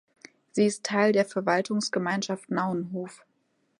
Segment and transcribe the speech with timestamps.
[0.51, 3.23] Sie ist Teil der Verwaltungsgemeinschaft Naunhof.